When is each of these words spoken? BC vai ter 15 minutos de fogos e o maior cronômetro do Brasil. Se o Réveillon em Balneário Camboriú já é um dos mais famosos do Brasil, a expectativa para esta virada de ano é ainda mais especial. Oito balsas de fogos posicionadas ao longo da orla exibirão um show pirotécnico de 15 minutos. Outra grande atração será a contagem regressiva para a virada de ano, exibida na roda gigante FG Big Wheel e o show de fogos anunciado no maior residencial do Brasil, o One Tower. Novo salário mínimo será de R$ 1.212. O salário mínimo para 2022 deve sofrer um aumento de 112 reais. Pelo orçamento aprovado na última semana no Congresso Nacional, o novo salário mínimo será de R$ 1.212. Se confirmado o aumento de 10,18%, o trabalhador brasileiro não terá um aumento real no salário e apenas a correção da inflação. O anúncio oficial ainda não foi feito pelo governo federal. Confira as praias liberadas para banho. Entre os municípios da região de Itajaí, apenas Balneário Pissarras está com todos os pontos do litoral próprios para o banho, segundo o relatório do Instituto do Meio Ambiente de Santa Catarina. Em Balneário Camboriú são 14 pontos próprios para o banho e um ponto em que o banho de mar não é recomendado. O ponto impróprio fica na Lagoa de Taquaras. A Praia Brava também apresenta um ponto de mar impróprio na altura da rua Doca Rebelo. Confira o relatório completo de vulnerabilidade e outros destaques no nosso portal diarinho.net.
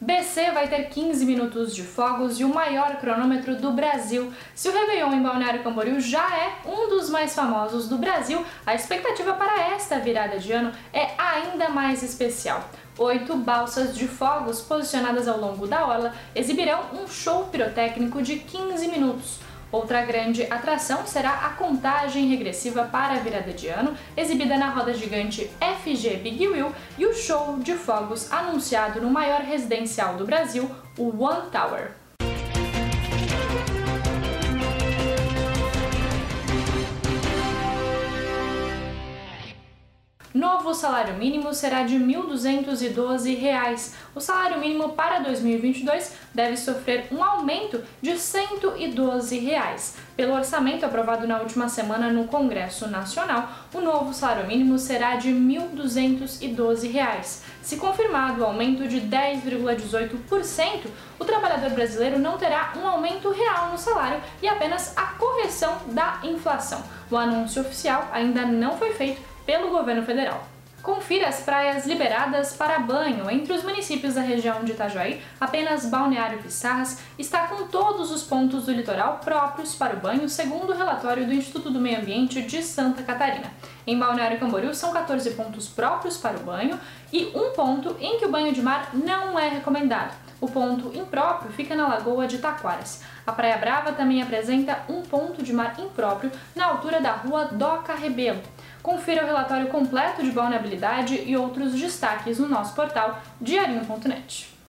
BC 0.00 0.52
vai 0.52 0.68
ter 0.68 0.84
15 0.90 1.26
minutos 1.26 1.74
de 1.74 1.82
fogos 1.82 2.38
e 2.38 2.44
o 2.44 2.54
maior 2.54 2.98
cronômetro 2.98 3.56
do 3.56 3.72
Brasil. 3.72 4.32
Se 4.54 4.68
o 4.68 4.72
Réveillon 4.72 5.12
em 5.12 5.20
Balneário 5.20 5.60
Camboriú 5.64 5.98
já 5.98 6.24
é 6.36 6.58
um 6.64 6.88
dos 6.88 7.10
mais 7.10 7.34
famosos 7.34 7.88
do 7.88 7.98
Brasil, 7.98 8.44
a 8.64 8.76
expectativa 8.76 9.32
para 9.32 9.72
esta 9.72 9.98
virada 9.98 10.38
de 10.38 10.52
ano 10.52 10.70
é 10.92 11.08
ainda 11.18 11.68
mais 11.68 12.04
especial. 12.04 12.70
Oito 12.96 13.36
balsas 13.36 13.96
de 13.96 14.06
fogos 14.06 14.60
posicionadas 14.60 15.26
ao 15.26 15.40
longo 15.40 15.66
da 15.66 15.84
orla 15.84 16.14
exibirão 16.32 16.80
um 16.92 17.08
show 17.08 17.46
pirotécnico 17.46 18.22
de 18.22 18.36
15 18.36 18.86
minutos. 18.86 19.47
Outra 19.70 20.02
grande 20.02 20.44
atração 20.44 21.06
será 21.06 21.46
a 21.46 21.50
contagem 21.50 22.26
regressiva 22.26 22.84
para 22.84 23.14
a 23.14 23.18
virada 23.18 23.52
de 23.52 23.68
ano, 23.68 23.94
exibida 24.16 24.56
na 24.56 24.70
roda 24.70 24.94
gigante 24.94 25.50
FG 25.60 26.16
Big 26.22 26.48
Wheel 26.48 26.72
e 26.96 27.04
o 27.04 27.12
show 27.12 27.58
de 27.58 27.74
fogos 27.74 28.32
anunciado 28.32 29.00
no 29.00 29.10
maior 29.10 29.42
residencial 29.42 30.16
do 30.16 30.24
Brasil, 30.24 30.70
o 30.96 31.22
One 31.22 31.50
Tower. 31.50 31.92
Novo 40.34 40.74
salário 40.74 41.14
mínimo 41.14 41.54
será 41.54 41.84
de 41.84 41.96
R$ 41.96 42.04
1.212. 42.04 43.94
O 44.14 44.20
salário 44.20 44.60
mínimo 44.60 44.90
para 44.90 45.20
2022 45.20 46.12
deve 46.34 46.58
sofrer 46.58 47.06
um 47.10 47.24
aumento 47.24 47.82
de 48.02 48.18
112 48.18 49.38
reais. 49.38 49.96
Pelo 50.14 50.34
orçamento 50.34 50.84
aprovado 50.84 51.26
na 51.26 51.40
última 51.40 51.70
semana 51.70 52.12
no 52.12 52.24
Congresso 52.24 52.86
Nacional, 52.88 53.48
o 53.72 53.80
novo 53.80 54.12
salário 54.12 54.46
mínimo 54.46 54.78
será 54.78 55.16
de 55.16 55.28
R$ 55.28 55.34
1.212. 55.34 57.40
Se 57.62 57.76
confirmado 57.76 58.42
o 58.42 58.44
aumento 58.44 58.86
de 58.86 59.00
10,18%, 59.00 60.88
o 61.18 61.24
trabalhador 61.24 61.70
brasileiro 61.70 62.18
não 62.18 62.36
terá 62.36 62.74
um 62.76 62.86
aumento 62.86 63.30
real 63.30 63.70
no 63.70 63.78
salário 63.78 64.20
e 64.42 64.48
apenas 64.48 64.92
a 64.94 65.06
correção 65.06 65.78
da 65.86 66.20
inflação. 66.22 66.84
O 67.10 67.16
anúncio 67.16 67.62
oficial 67.62 68.06
ainda 68.12 68.44
não 68.44 68.76
foi 68.76 68.92
feito 68.92 69.37
pelo 69.48 69.70
governo 69.70 70.02
federal. 70.02 70.46
Confira 70.82 71.26
as 71.26 71.40
praias 71.40 71.86
liberadas 71.86 72.52
para 72.52 72.78
banho. 72.78 73.30
Entre 73.30 73.54
os 73.54 73.62
municípios 73.62 74.14
da 74.14 74.20
região 74.20 74.62
de 74.62 74.72
Itajaí, 74.72 75.22
apenas 75.40 75.86
Balneário 75.86 76.42
Pissarras 76.42 77.00
está 77.18 77.46
com 77.46 77.66
todos 77.66 78.12
os 78.12 78.22
pontos 78.22 78.66
do 78.66 78.72
litoral 78.72 79.20
próprios 79.24 79.74
para 79.74 79.96
o 79.96 80.00
banho, 80.00 80.28
segundo 80.28 80.70
o 80.70 80.76
relatório 80.76 81.24
do 81.24 81.32
Instituto 81.32 81.70
do 81.70 81.80
Meio 81.80 82.00
Ambiente 82.00 82.42
de 82.42 82.62
Santa 82.62 83.02
Catarina. 83.02 83.50
Em 83.86 83.98
Balneário 83.98 84.38
Camboriú 84.38 84.74
são 84.74 84.92
14 84.92 85.30
pontos 85.30 85.66
próprios 85.66 86.18
para 86.18 86.36
o 86.36 86.42
banho 86.42 86.78
e 87.10 87.32
um 87.34 87.50
ponto 87.54 87.96
em 87.98 88.18
que 88.18 88.26
o 88.26 88.30
banho 88.30 88.52
de 88.52 88.60
mar 88.60 88.90
não 88.92 89.38
é 89.38 89.48
recomendado. 89.48 90.14
O 90.42 90.46
ponto 90.46 90.96
impróprio 90.96 91.50
fica 91.52 91.74
na 91.74 91.88
Lagoa 91.88 92.26
de 92.26 92.36
Taquaras. 92.36 93.02
A 93.26 93.32
Praia 93.32 93.56
Brava 93.56 93.92
também 93.92 94.22
apresenta 94.22 94.84
um 94.88 95.02
ponto 95.02 95.42
de 95.42 95.52
mar 95.52 95.74
impróprio 95.80 96.30
na 96.54 96.66
altura 96.66 97.00
da 97.00 97.12
rua 97.12 97.46
Doca 97.46 97.94
Rebelo. 97.94 98.40
Confira 98.82 99.22
o 99.22 99.26
relatório 99.26 99.68
completo 99.68 100.22
de 100.22 100.30
vulnerabilidade 100.30 101.14
e 101.14 101.36
outros 101.36 101.72
destaques 101.72 102.38
no 102.38 102.48
nosso 102.48 102.74
portal 102.74 103.20
diarinho.net. 103.40 104.57